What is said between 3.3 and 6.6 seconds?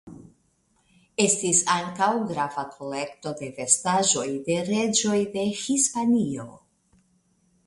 de vestaĵoj de reĝoj de Hispanio.